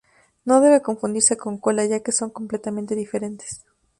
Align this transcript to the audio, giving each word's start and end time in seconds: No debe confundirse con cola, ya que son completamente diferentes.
No 0.45 0.61
debe 0.61 0.81
confundirse 0.81 1.37
con 1.37 1.59
cola, 1.59 1.85
ya 1.85 1.99
que 1.99 2.11
son 2.11 2.31
completamente 2.31 2.95
diferentes. 2.95 3.63